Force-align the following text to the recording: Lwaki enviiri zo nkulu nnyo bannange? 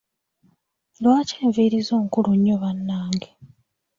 Lwaki 1.01 1.33
enviiri 1.43 1.79
zo 1.87 1.95
nkulu 2.03 2.31
nnyo 2.35 2.55
bannange? 2.61 3.29